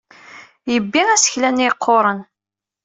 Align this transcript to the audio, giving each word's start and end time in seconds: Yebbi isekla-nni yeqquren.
Yebbi 0.71 1.01
isekla-nni 1.15 1.65
yeqquren. 1.67 2.19